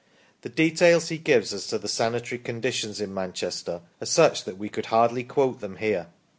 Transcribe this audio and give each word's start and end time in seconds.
The 0.41 0.49
details 0.49 1.09
he 1.09 1.19
gives 1.19 1.53
as 1.53 1.67
to 1.67 1.77
the 1.77 1.87
sanitary 1.87 2.39
conditions 2.39 2.99
in 2.99 3.13
Manchester 3.13 3.81
are 4.01 4.05
such 4.07 4.45
that 4.45 4.57
we 4.57 4.67
could 4.67 4.87
hardly 4.87 5.23
quote 5.23 5.59
them 5.59 5.75
here. 5.75 6.07